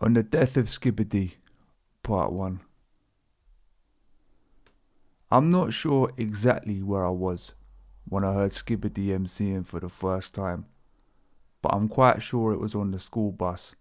[0.00, 1.32] On the Death of Skibadee,
[2.04, 2.60] Part 1.
[5.32, 7.54] I'm not sure exactly where I was
[8.08, 10.66] when I heard Skibadee MCing for the first time,
[11.62, 13.74] but I'm quite sure it was on the school bus,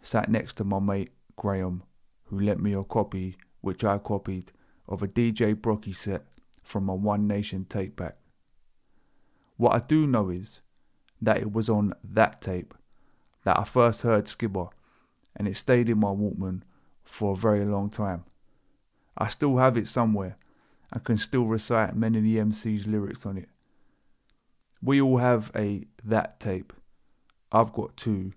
[0.00, 1.82] sat next to my mate Graham,
[2.26, 4.52] who lent me a copy, which I copied,
[4.88, 6.22] of a DJ Brockie set
[6.62, 8.16] from a One Nation tape back.
[9.56, 10.60] What I do know is
[11.20, 12.74] that it was on that tape
[13.42, 14.70] that I first heard Skibba
[15.38, 16.62] and it stayed in my Walkman
[17.04, 18.24] for a very long time.
[19.16, 20.36] I still have it somewhere
[20.92, 23.48] and can still recite many of the MC's lyrics on it.
[24.82, 26.72] We all have a that tape.
[27.50, 28.32] I've got two.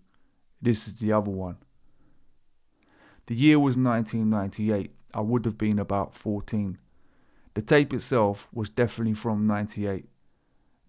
[0.61, 1.57] This is the other one.
[3.27, 4.91] The year was 1998.
[5.13, 6.77] I would have been about 14.
[7.53, 10.05] The tape itself was definitely from 98.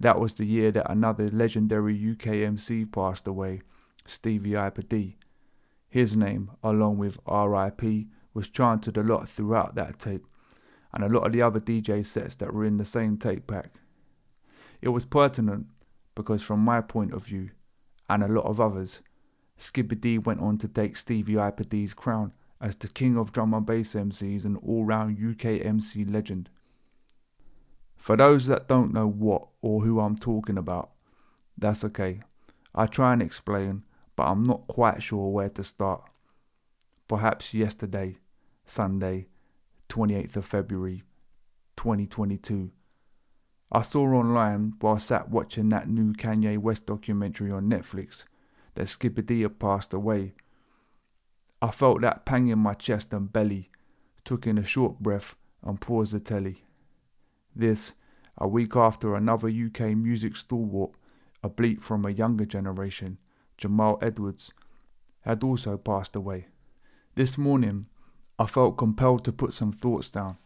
[0.01, 3.63] That was the year that another legendary UK MC passed away,
[4.07, 4.57] Stevie
[4.89, 5.17] D.
[5.93, 10.25] His name, along with RIP, was chanted a lot throughout that tape,
[10.91, 13.75] and a lot of the other DJ sets that were in the same tape pack.
[14.81, 15.67] It was pertinent
[16.15, 17.51] because, from my point of view,
[18.09, 19.03] and a lot of others,
[19.59, 23.67] Skibadee went on to take Stevie Hyper D's crown as the king of drum and
[23.67, 26.49] bass MCs and all round UK MC legend.
[27.99, 30.93] For those that don't know what or who I'm talking about,
[31.59, 32.23] that's okay.
[32.75, 33.85] I try and explain
[34.17, 36.03] but I'm not quite sure where to start.
[37.09, 38.17] Perhaps yesterday,
[38.65, 39.27] Sunday,
[39.89, 41.03] 28th of February
[41.77, 42.71] 2022.
[43.71, 48.25] I saw online while sat watching that new Kanye West documentary on Netflix
[48.75, 50.35] that Skibadee had passed away.
[51.61, 53.71] I felt that pang in my chest and belly,
[54.25, 56.65] took in a short breath and paused the telly.
[57.55, 57.95] This,
[58.39, 60.93] a week after another UK music stalwart,
[61.43, 63.19] a bleep from a younger generation,
[63.57, 64.53] Jamal Edwards,
[65.23, 66.47] had also passed away.
[67.15, 67.87] This morning,
[68.39, 70.37] I felt compelled to put some thoughts down.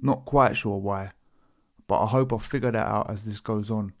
[0.00, 1.12] Not quite sure why,
[1.86, 3.92] but I hope I'll figure that out as this goes on.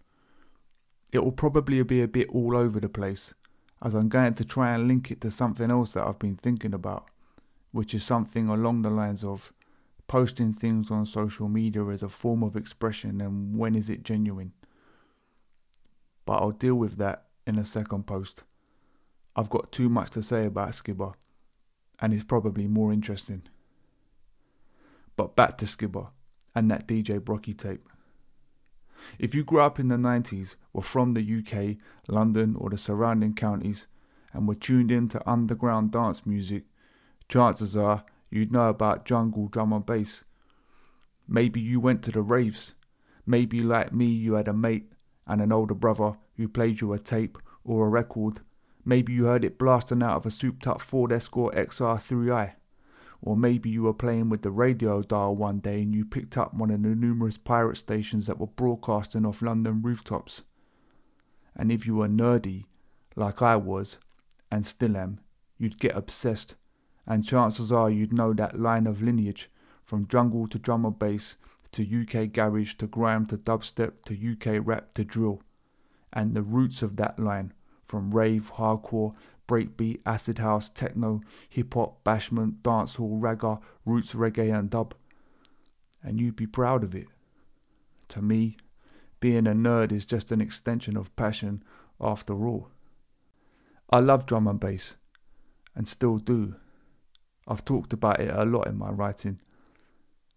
[1.12, 3.34] It will probably be a bit all over the place,
[3.82, 6.74] as I'm going to try and link it to something else that I've been thinking
[6.74, 7.06] about,
[7.72, 9.52] which is something along the lines of
[10.06, 14.52] posting things on social media as a form of expression and when is it genuine.
[16.24, 18.44] But I'll deal with that in a second post.
[19.34, 21.14] I've got too much to say about Skibba,
[21.98, 23.42] and it's probably more interesting.
[25.16, 26.10] But back to Skibba
[26.54, 27.88] and that DJ Brockie tape.
[29.18, 31.76] If you grew up in the 90s, were from the UK,
[32.08, 33.86] London, or the surrounding counties,
[34.32, 36.64] and were tuned in to underground dance music,
[37.28, 40.24] chances are you'd know about jungle drum and bass.
[41.26, 42.74] Maybe you went to the raves.
[43.24, 44.92] Maybe, like me, you had a mate
[45.26, 48.40] and an older brother who played you a tape or a record.
[48.84, 52.52] Maybe you heard it blasting out of a souped up Ford Escort XR3i.
[53.20, 56.54] Or maybe you were playing with the radio dial one day and you picked up
[56.54, 60.44] one of the numerous pirate stations that were broadcasting off London rooftops.
[61.54, 62.64] And if you were nerdy,
[63.16, 63.98] like I was,
[64.50, 65.18] and still am,
[65.58, 66.54] you'd get obsessed,
[67.04, 69.50] and chances are you'd know that line of lineage
[69.82, 71.36] from jungle to drum and bass
[71.72, 75.42] to UK garage to grime to dubstep to UK rap to drill
[76.12, 77.52] and the roots of that line
[77.82, 79.14] from rave, hardcore,
[79.48, 84.94] breakbeat, acid house, techno, hip hop, bashment, dancehall, ragga, roots reggae, and dub.
[86.02, 87.08] And you'd be proud of it.
[88.08, 88.58] To me,
[89.20, 91.62] being a nerd is just an extension of passion
[92.00, 92.68] after all.
[93.90, 94.96] I love drum and bass,
[95.74, 96.54] and still do.
[97.46, 99.40] I've talked about it a lot in my writing.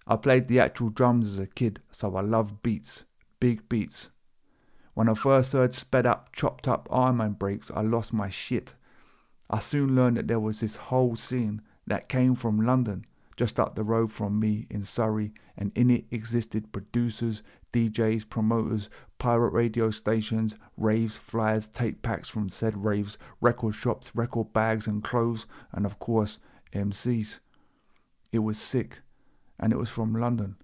[0.07, 3.03] I played the actual drums as a kid, so I love beats,
[3.39, 4.09] big beats,
[4.93, 8.73] when I first heard sped up, chopped up Ironman breaks, I lost my shit.
[9.49, 13.05] I soon learned that there was this whole scene that came from London,
[13.37, 17.41] just up the road from me in Surrey, and in it existed producers,
[17.73, 24.51] DJs, promoters, pirate radio stations, raves, flyers, tape packs from said raves, record shops, record
[24.53, 26.39] bags and clothes, and of course,
[26.73, 27.39] MCs.
[28.31, 28.99] It was sick,
[29.59, 30.55] and it was from London.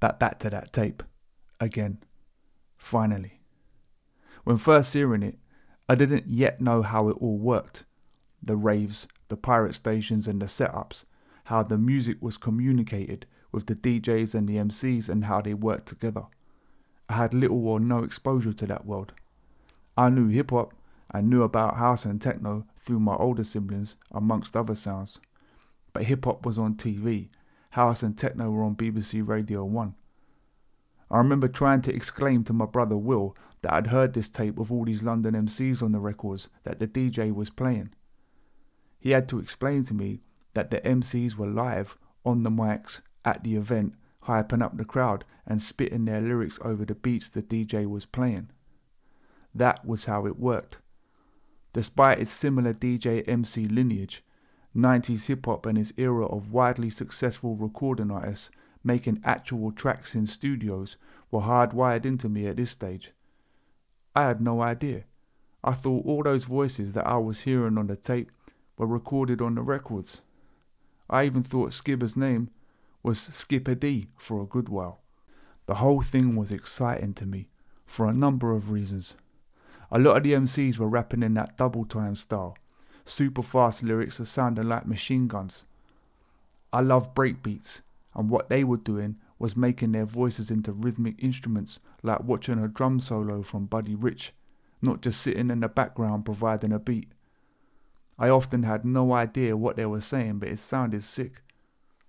[0.00, 1.02] Back back to that tape.
[1.60, 1.98] Again.
[2.78, 3.40] Finally.
[4.44, 5.38] When first hearing it,
[5.88, 7.84] I didn't yet know how it all worked
[8.40, 11.04] the raves, the pirate stations, and the setups,
[11.44, 15.86] how the music was communicated with the DJs and the MCs, and how they worked
[15.86, 16.26] together.
[17.08, 19.12] I had little or no exposure to that world.
[19.96, 20.72] I knew hip hop
[21.10, 25.20] and knew about house and techno through my older siblings, amongst other sounds.
[25.92, 27.28] But hip hop was on TV,
[27.70, 29.94] house and techno were on BBC Radio 1.
[31.10, 34.70] I remember trying to exclaim to my brother Will that I'd heard this tape with
[34.70, 37.90] all these London MCs on the records that the DJ was playing.
[39.00, 40.20] He had to explain to me
[40.54, 43.94] that the MCs were live on the mics at the event,
[44.24, 48.50] hyping up the crowd and spitting their lyrics over the beats the DJ was playing.
[49.54, 50.78] That was how it worked.
[51.72, 54.24] Despite its similar DJ MC lineage,
[54.76, 58.50] 90s hip hop and its era of widely successful recording artists
[58.84, 60.96] making actual tracks in studios
[61.30, 63.12] were hardwired into me at this stage.
[64.14, 65.04] I had no idea.
[65.62, 68.30] I thought all those voices that I was hearing on the tape
[68.76, 70.22] were recorded on the records.
[71.10, 72.50] I even thought Skibba's name
[73.02, 75.00] was Skipper D for a good while.
[75.66, 77.48] The whole thing was exciting to me
[77.84, 79.14] for a number of reasons.
[79.90, 82.56] A lot of the MCs were rapping in that double time style,
[83.04, 85.64] super fast lyrics that sounded like machine guns.
[86.72, 87.80] I love breakbeats,
[88.18, 92.66] and what they were doing was making their voices into rhythmic instruments like watching a
[92.66, 94.34] drum solo from Buddy Rich,
[94.82, 97.12] not just sitting in the background providing a beat.
[98.18, 101.42] I often had no idea what they were saying, but it sounded sick.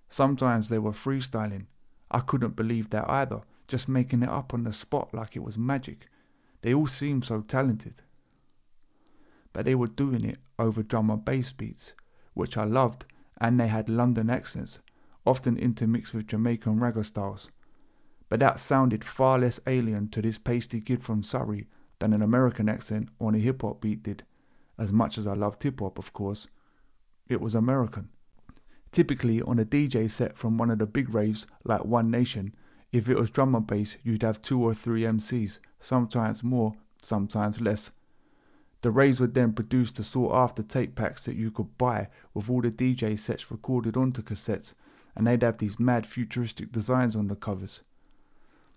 [0.08, 1.66] Sometimes they were freestyling.
[2.10, 5.56] I couldn't believe that either, just making it up on the spot like it was
[5.56, 6.08] magic.
[6.62, 8.02] They all seemed so talented.
[9.52, 11.94] But they were doing it over drum and bass beats,
[12.34, 13.04] which I loved,
[13.40, 14.80] and they had London accents,
[15.26, 17.50] often intermixed with Jamaican ragga styles.
[18.28, 21.66] But that sounded far less alien to this pasty kid from Surrey
[21.98, 24.24] than an American accent on a hip hop beat did.
[24.78, 26.48] As much as I loved hip hop, of course,
[27.28, 28.08] it was American.
[28.92, 32.54] Typically, on a DJ set from one of the big raves like One Nation,
[32.92, 37.60] if it was drum and bass, you'd have two or three MCs, sometimes more, sometimes
[37.60, 37.92] less.
[38.80, 42.50] The raves would then produce the sought after tape packs that you could buy with
[42.50, 44.74] all the DJ sets recorded onto cassettes,
[45.20, 47.82] and they'd have these mad futuristic designs on the covers.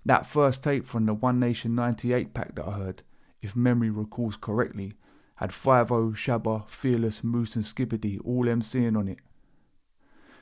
[0.06, 3.02] That first tape from the One Nation 98 pack that I heard,
[3.42, 4.96] if memory recalls correctly,
[5.36, 9.20] had 5 Shabba, Fearless, Moose, and Skibadee all MCing on it.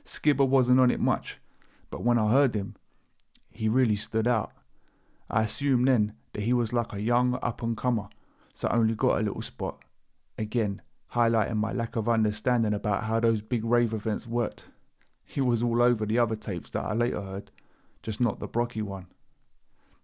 [0.04, 1.38] Skibba wasn't on it much,
[1.88, 2.74] but when I heard him,
[3.48, 4.50] he really stood out.
[5.30, 8.08] I assumed then that he was like a young up and comer,
[8.52, 9.84] so I only got a little spot.
[10.36, 10.82] Again,
[11.14, 14.66] highlighting my lack of understanding about how those big rave events worked.
[15.24, 17.50] He was all over the other tapes that I later heard,
[18.02, 19.06] just not the Brockie one.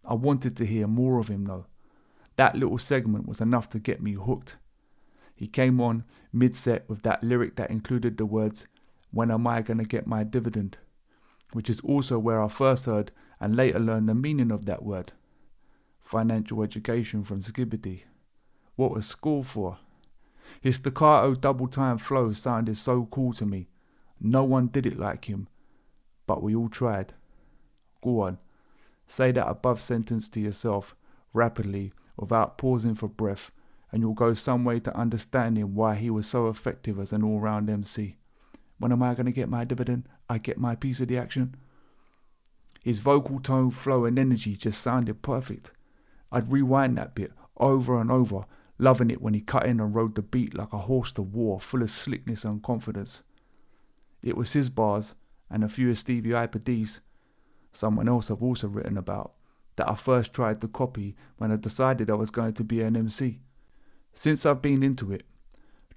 [0.04, 1.66] I wanted to hear more of him though.
[2.36, 4.56] That little segment was enough to get me hooked.
[5.34, 8.66] He came on mid set with that lyric that included the words,
[9.10, 10.78] When am I gonna get my dividend?
[11.52, 15.12] Which is also where I first heard and later learned the meaning of that word.
[16.00, 18.02] Financial education from Skibadee.
[18.76, 19.78] What was school for?
[20.60, 23.68] His staccato double time flow sounded so cool to me.
[24.20, 25.48] No one did it like him,
[26.26, 27.14] but we all tried.
[28.02, 28.38] Go on,
[29.06, 30.94] say that above sentence to yourself,
[31.32, 33.50] rapidly, without pausing for breath,
[33.92, 37.40] and you'll go some way to understanding why he was so effective as an all
[37.40, 38.16] round MC.
[38.78, 40.08] When am I going to get my dividend?
[40.28, 41.56] I get my piece of the action.
[42.82, 45.72] His vocal tone, flow, and energy just sounded perfect.
[46.30, 48.44] I'd rewind that bit over and over,
[48.78, 51.60] loving it when he cut in and rode the beat like a horse to war,
[51.60, 53.22] full of slickness and confidence.
[54.22, 55.14] It was his bars,
[55.50, 56.34] and a few of Stevie
[56.64, 57.00] D's,
[57.72, 59.32] someone else I've also written about,
[59.76, 62.96] that I first tried to copy when I decided I was going to be an
[62.96, 63.40] MC.
[64.12, 65.24] Since I've been into it,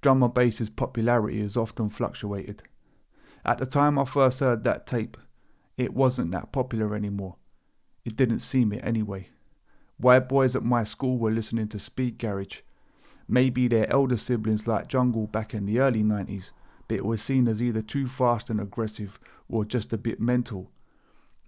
[0.00, 2.62] drum and bass's popularity has often fluctuated.
[3.44, 5.16] At the time I first heard that tape,
[5.76, 7.36] it wasn't that popular anymore.
[8.04, 9.28] It didn't seem it anyway.
[9.96, 12.60] White boys at my school were listening to Speed Garage.
[13.28, 16.61] Maybe their elder siblings like Jungle back in the early 90s, but
[16.92, 19.18] it was seen as either too fast and aggressive
[19.48, 20.70] or just a bit mental.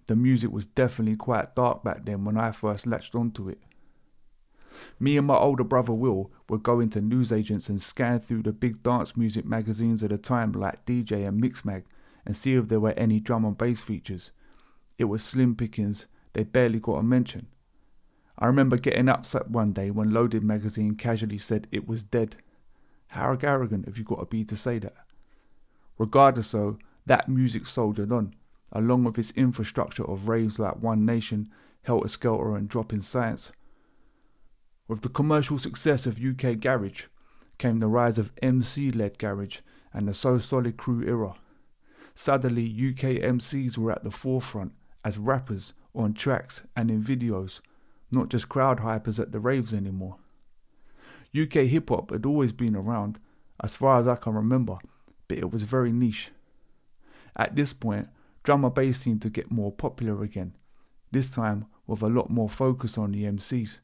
[0.07, 3.59] The music was definitely quite dark back then when I first latched onto it.
[4.99, 8.83] Me and my older brother Will would go into newsagents and scan through the big
[8.83, 11.83] dance music magazines of the time like DJ and Mixmag
[12.25, 14.31] and see if there were any drum and bass features.
[14.97, 17.47] It was slim pickings, they barely got a mention.
[18.37, 22.37] I remember getting upset one day when Loaded magazine casually said it was dead.
[23.07, 24.95] How arrogant have you got to be to say that?
[25.97, 28.33] Regardless though, that music soldiered on,
[28.71, 31.49] along with its infrastructure of raves like One Nation,
[31.83, 33.51] Helter Skelter and Drop in Science.
[34.87, 37.03] With the commercial success of UK Garage
[37.57, 39.59] came the rise of MC led garage
[39.93, 41.35] and the So Solid Crew era.
[42.13, 44.73] Suddenly, UK MCs were at the forefront
[45.03, 47.61] as rappers on tracks and in videos,
[48.11, 50.17] not just crowd hypers at the raves anymore.
[51.39, 53.19] UK hip hop had always been around,
[53.61, 54.77] as far as I can remember,
[55.27, 56.31] but it was very niche.
[57.35, 58.09] At this point,
[58.43, 60.55] drum and bass seemed to get more popular again,
[61.11, 63.79] this time with a lot more focus on the MCs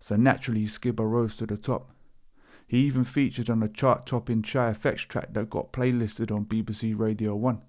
[0.00, 1.92] so naturally Skibba rose to the top.
[2.66, 6.98] He even featured on a chart topping Shy FX track that got playlisted on BBC
[6.98, 7.60] Radio 1.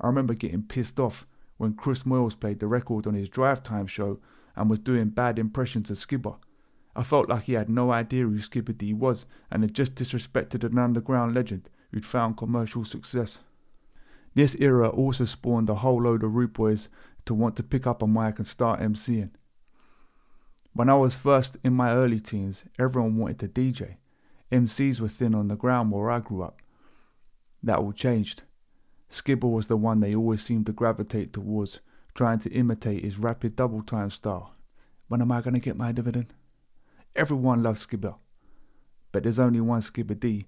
[0.00, 3.86] I remember getting pissed off when Chris Moyles played the record on his drive time
[3.86, 4.20] show
[4.54, 6.38] and was doing bad impressions of Skibba.
[6.94, 10.78] I felt like he had no idea who Skibadee was and had just disrespected an
[10.78, 13.38] underground legend who'd found commercial success.
[14.34, 16.88] This era also spawned a whole load of root boys
[17.24, 19.30] to want to pick up a mic and start MCing.
[20.72, 23.96] When I was first in my early teens, everyone wanted to DJ.
[24.52, 26.60] MCs were thin on the ground where I grew up.
[27.62, 28.42] That all changed.
[29.10, 31.80] Skibba was the one they always seemed to gravitate towards,
[32.14, 34.54] trying to imitate his rapid double time style.
[35.08, 36.34] When am I going to get my dividend?
[37.16, 38.16] Everyone loves Skibba.
[39.10, 40.44] But there's only one Skibadee,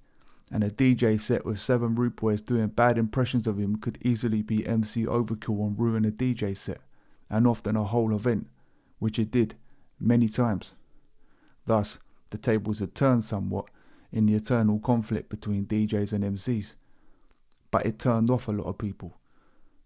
[0.50, 4.42] and a DJ set with seven root boys doing bad impressions of him could easily
[4.42, 6.80] be MC overkill and ruin a DJ set,
[7.28, 8.48] and often a whole event,
[8.98, 9.54] which it did
[10.00, 10.74] many times.
[11.66, 11.98] Thus,
[12.30, 13.66] the tables had turned somewhat
[14.12, 16.74] in the eternal conflict between DJs and MCs.
[17.70, 19.18] But it turned off a lot of people,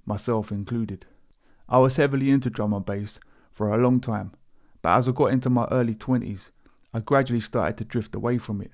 [0.06, 1.04] myself included.
[1.68, 3.20] I was heavily into drum and bass
[3.52, 4.32] for a long time,
[4.80, 6.50] but as I got into my early 20s,
[6.92, 8.70] I gradually started to drift away from it.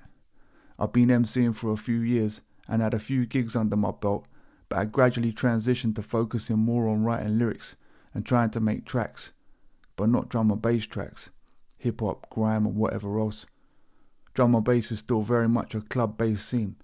[0.81, 4.25] I've been MCing for a few years and had a few gigs under my belt,
[4.67, 7.75] but I gradually transitioned to focusing more on writing lyrics
[8.13, 9.31] and trying to make tracks
[10.01, 11.29] but not drum and bass tracks,
[11.77, 13.45] hip hop, grime, or whatever else.
[14.33, 16.75] Drum and bass was still very much a club based scene,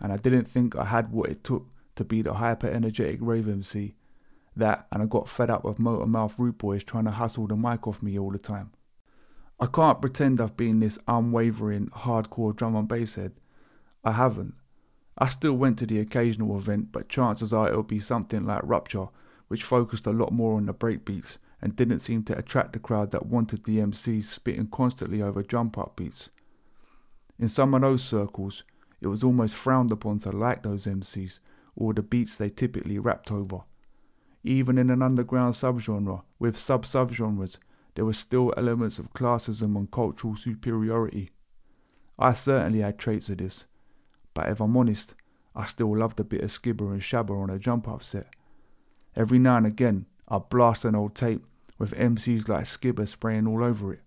[0.00, 3.48] and I didn't think I had what it took to be the hyper energetic rave
[3.48, 3.94] MC.
[4.56, 7.86] That, and I got fed up with Motormouth Root Boys trying to hustle the mic
[7.86, 8.72] off me all the time.
[9.60, 13.34] I can't pretend I've been this unwavering, hardcore drum and bass head.
[14.04, 14.54] I haven't.
[15.16, 19.06] I still went to the occasional event, but chances are it'll be something like Rupture,
[19.48, 23.10] which focused a lot more on the breakbeats and didn't seem to attract the crowd
[23.12, 26.28] that wanted the MCs spitting constantly over jump up beats.
[27.38, 28.64] In some of those circles,
[29.00, 31.38] it was almost frowned upon to like those MCs
[31.76, 33.60] or the beats they typically rapped over.
[34.42, 37.58] Even in an underground subgenre with sub subgenres,
[37.94, 41.30] there were still elements of classism and cultural superiority.
[42.18, 43.66] I certainly had traits of this,
[44.34, 45.14] but if I'm honest,
[45.54, 48.26] I still loved a bit of skibba and shabba on a jump up set.
[49.16, 51.44] Every now and again, I'd blast an old tape
[51.78, 54.00] with MCs like Skibba spraying all over it.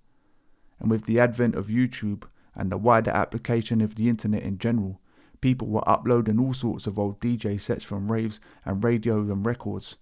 [0.80, 2.24] And with the advent of YouTube
[2.56, 5.00] and the wider application of the internet in general,
[5.42, 9.98] people were uploading all sorts of old DJ sets from raves and radio and records.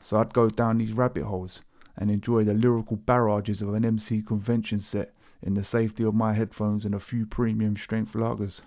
[0.00, 1.62] So I'd go down these rabbit holes
[1.96, 6.32] and enjoy the lyrical barrages of an MC convention set in the safety of my
[6.32, 8.62] headphones and a few premium strength lagers.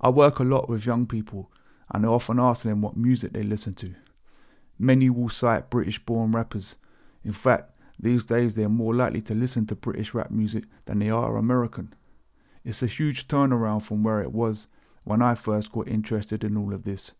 [0.00, 1.50] I work a lot with young people
[1.90, 3.94] and I often ask them what music they listen to.
[4.78, 6.76] Many will cite British born rappers
[7.26, 11.00] in fact, these days they are more likely to listen to British rap music than
[11.00, 11.92] they are American.
[12.64, 14.68] It's a huge turnaround from where it was
[15.02, 17.10] when I first got interested in all of this.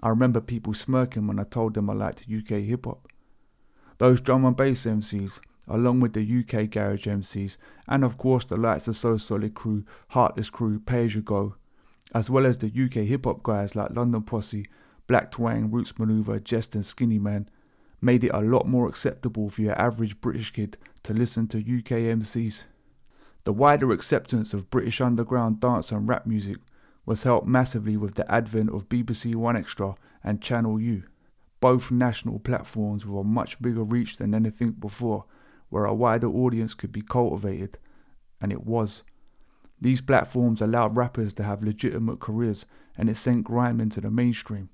[0.00, 3.08] I remember people smirking when I told them I liked UK hip hop.
[3.98, 7.56] Those drum and bass MCs, along with the UK garage MCs,
[7.88, 11.56] and of course the likes of So Solid Crew, Heartless Crew, Pay As You Go,
[12.16, 14.66] as well as the UK hip hop guys like London Posse,
[15.06, 17.46] Black Twang, Roots Manuva, Jehst and Skinnyman,
[18.00, 22.16] made it a lot more acceptable for your average British kid to listen to UK
[22.16, 22.64] MCs.
[23.44, 26.56] The wider acceptance of British underground dance and rap music
[27.04, 29.94] was helped massively with the advent of BBC 1Xtra
[30.24, 31.02] and Channel U,
[31.60, 35.26] both national platforms with a much bigger reach than anything before,
[35.68, 37.76] where a wider audience could be cultivated,
[38.40, 39.02] and it was.
[39.80, 42.66] These platforms allowed rappers to have legitimate careers
[42.96, 44.70] and it sent grime into the mainstream.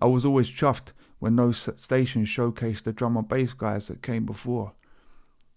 [0.00, 4.26] I was always chuffed when those stations showcased the drum and bass guys that came
[4.26, 4.72] before.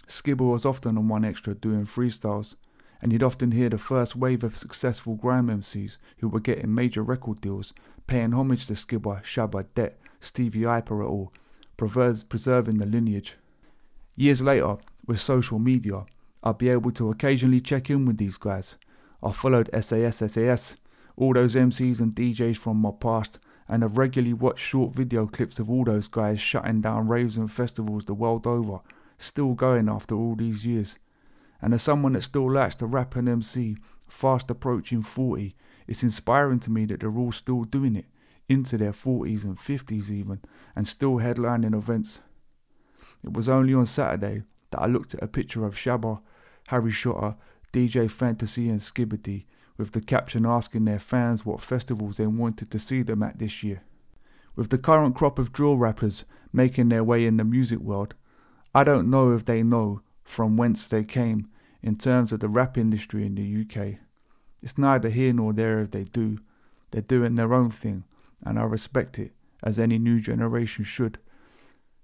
[0.07, 2.55] Skibba was often on 1Xtra doing freestyles,
[3.01, 7.03] and you'd often hear the first wave of successful grime MCs who were getting major
[7.03, 7.73] record deals,
[8.07, 11.31] paying homage to Skibba, Shabba, Det, Stevie Hyper et al.,
[11.77, 13.37] preserving the lineage.
[14.15, 16.05] Years later, with social media,
[16.43, 18.77] I'd be able to occasionally check in with these guys.
[19.21, 20.77] I followed SAS SAS,
[21.17, 25.59] all those MCs and DJs from my past, and have regularly watched short video clips
[25.59, 28.79] of all those guys shutting down raves and festivals the world over,
[29.17, 30.97] still going after all these years.
[31.61, 33.77] And as someone that still likes to rap and MC,
[34.07, 35.55] fast approaching 40,
[35.87, 38.05] it's inspiring to me that they're all still doing it,
[38.47, 40.39] into their 40s and 50s even,
[40.75, 42.21] and still headlining events.
[43.23, 46.21] It was only on Saturday that I looked at a picture of Shabba,
[46.69, 47.35] Harry Shotta,
[47.73, 49.45] DJ Fantasy, and Skibadee
[49.77, 53.63] with the caption asking their fans what festivals they wanted to see them at this
[53.63, 53.81] year.
[54.55, 58.13] With the current crop of drill rappers making their way in the music world,
[58.75, 61.47] I don't know if they know from whence they came
[61.81, 63.97] in terms of the rap industry in the UK.
[64.61, 66.37] It's neither here nor there if they do.
[66.91, 68.03] They're doing their own thing,
[68.43, 69.31] and I respect it,
[69.63, 71.17] as any new generation should.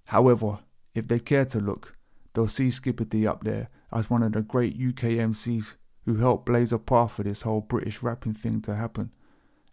[0.05, 0.59] However,
[0.95, 1.95] if they care to look,
[2.33, 6.73] they'll see Skibadee up there as one of the great UK MCs who helped blaze
[6.73, 9.11] a path for this whole British rapping thing to happen.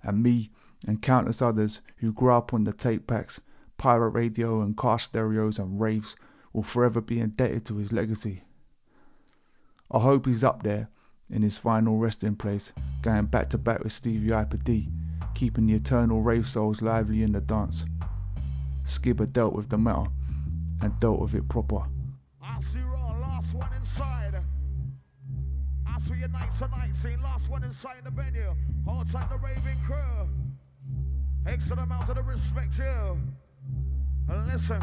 [0.02, 0.50] And me
[0.87, 3.41] and countless others who grew up on the tape packs,
[3.76, 6.17] pirate radio, and car stereos and raves
[6.52, 8.45] will forever be indebted to his legacy.
[9.91, 10.88] I hope he's up there
[11.29, 14.88] in his final resting place, going back to back with Stevie Hyper D,
[15.35, 17.85] keeping the eternal rave souls lively in the dance.
[18.85, 20.11] Skibber dealt with the matter
[20.81, 21.85] and dealt with it proper.
[26.59, 28.54] Tonight, scene last one inside the venue.
[28.87, 30.28] Hold tight the raving crew.
[31.47, 33.18] Excellent amount of the respect you.
[34.28, 34.82] And listen.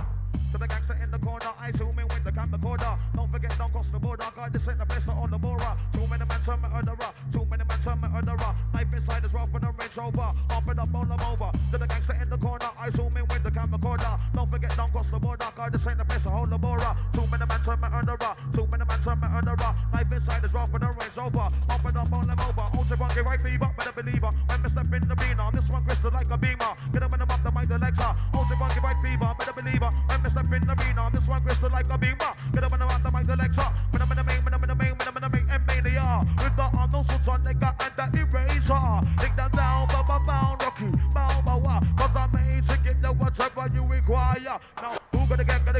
[0.52, 2.98] To the gangster in the corner, I zoom in with the camcorder.
[3.16, 4.26] Don't forget, don't cross the border.
[4.36, 5.78] God, this ain't the place on the border.
[5.94, 7.14] Too many men turn murderer.
[7.32, 8.56] Too many men turn murderer.
[8.74, 10.34] Knife inside is rough in the Range Rover.
[10.50, 11.52] And up, on them over.
[11.72, 14.20] To the gangster in the corner, I zoom in with the camcorder.
[14.34, 14.76] Don't forget,
[15.10, 15.46] cross the border.
[15.56, 16.96] God, this ain't the place on the border.
[17.14, 18.36] Too many men turn murderer.
[18.54, 19.76] Too many men turn murderer.
[19.94, 21.50] Knife inside is rough in the Range Rover.
[21.70, 22.68] Up and up, on them over.
[22.78, 24.32] Ultra get right fever, better believe her.
[24.48, 26.74] When me step in the arena, this one crystal like a beamer.
[26.94, 28.16] Get up in the up, the mic, the legs are.
[28.34, 29.92] Ultra get right fever, better believe her.
[30.08, 32.32] When me step in the arena, this one crystal like a beamer.
[32.54, 33.74] Get up in the up, the mic, the legs are.
[33.92, 35.50] When I'm in the main, when I'm in the main, when I'm in the main,
[35.50, 36.26] and mania.
[36.38, 38.86] With the Arnold Schwarzenegger and the eraser.
[39.20, 41.82] Take them down, bow, bow, bow, Rocky, bow, bow.
[41.98, 44.60] Cause I'm made to get you whatever you require.
[44.82, 44.99] Now,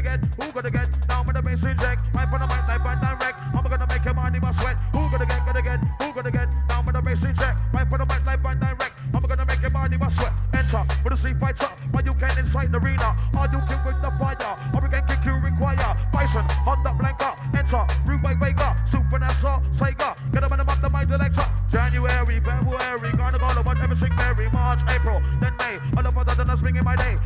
[0.02, 0.88] gonna get, who gonna get?
[1.08, 3.40] Now with the bass inject, right from the mic, life and direct.
[3.54, 4.76] I'm gonna make your money my sweat.
[4.92, 6.48] Who gonna get, gonna get, who gonna get?
[6.68, 8.92] Now with the bass inject, right from the mic, life and direct.
[9.12, 10.32] I'm gonna make your body my sweat.
[10.54, 13.16] Enter with a street fighter, but you can't inside the arena.
[13.36, 14.56] Are you kick with the fire?
[14.74, 15.96] Or we can kick you require.
[16.12, 20.16] Bison, Honda Blanka, enter, Rude by Vega, Supernatural, Sega.
[20.32, 21.44] Get them in the month of my director.
[21.70, 25.78] January, February, gonna go to whatever sing Mary, March, April, then May.
[25.96, 27.16] All of a sudden, I'm swinging my day.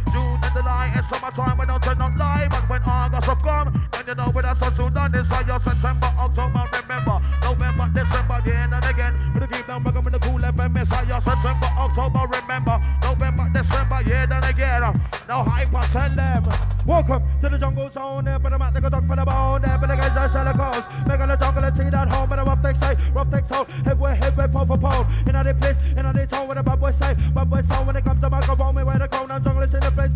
[5.24, 7.18] Is September, October, remember.
[7.40, 9.32] November, December, again and again.
[9.34, 12.82] We're keep them working with the Kool FM, your September, October, remember.
[13.00, 14.82] November, December, yeah, then again.
[15.26, 16.44] Now hyper, tell them.
[16.84, 19.96] Welcome to the jungle zone, but I'm at the dog for the bone, but the
[19.96, 20.90] guys are shallow coast.
[21.08, 23.64] Make the jungle and see that home, but I'm rough take say, rough take toe,
[23.84, 25.06] headway, headway, pole for pole.
[25.26, 27.96] In the place, in the tone, where the bad boys say, bad boys sound when
[27.96, 29.53] it comes to microphone, me where the crown, I'm jungle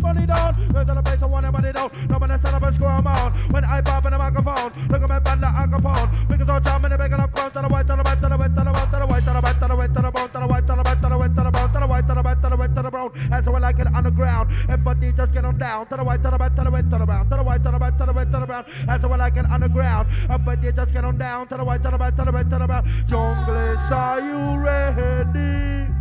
[0.09, 0.55] the money down.
[0.73, 1.91] Go the I want money down.
[2.09, 3.33] No set up and score on.
[3.51, 6.07] When I pop in the microphone, look at my band like Al.
[6.29, 8.55] Because time in the making crown, to the white, to the white, to the white,
[8.55, 10.31] to the white, to the white, to the white, to the white, to the bone,
[10.31, 12.07] to the white, to the white, to the white, to the bone, to the white,
[12.07, 13.11] to the white, to the white, to the brown.
[13.29, 14.51] That's how I like it underground.
[14.69, 15.87] Everybody just get on down.
[15.89, 17.29] To the white, to the white, to the white, to the brown.
[17.29, 18.65] To the white, to the white, to the white, to the brown.
[18.87, 20.09] That's how I like it underground.
[20.31, 21.49] Everybody just get on down.
[21.49, 22.85] To the white, to the white, to the white, to the brown.
[23.09, 25.98] Junglers, are you ready?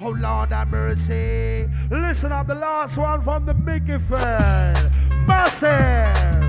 [0.00, 1.68] Oh Lord have mercy.
[1.90, 4.90] Listen up, the last one from the Mickey Fair.
[5.26, 6.48] Massive.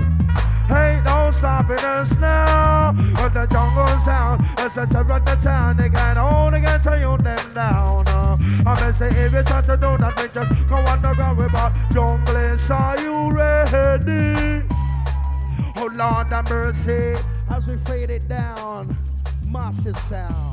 [0.70, 2.92] Ain't no stopping us now.
[3.14, 5.78] But the jungle sound is a terror the town.
[5.78, 8.06] They can only get to you them down.
[8.06, 12.70] Uh, I'm say if you try to do that, we just go underground without junglers.
[12.70, 14.64] Are you ready?
[15.76, 17.16] Oh Lord have mercy.
[17.50, 18.96] As we fade it down,
[19.44, 20.49] massive sound.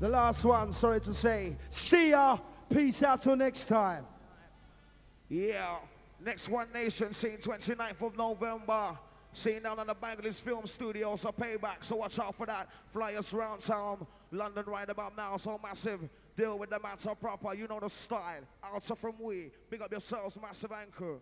[0.00, 1.56] The last one, sorry to say.
[1.68, 2.38] See ya.
[2.70, 4.06] Peace out till next time.
[5.28, 5.76] Yeah.
[6.24, 8.98] Next One Nation, scene 29th of November.
[9.32, 12.68] Seeing down on the Bangladesh Film Studios, a payback, so watch out for that.
[12.92, 16.00] Flyers around town, London right about now, so massive.
[16.36, 18.42] Deal with the matter proper, you know the style.
[18.64, 21.18] Outer from we, big up yourselves, massive anchor.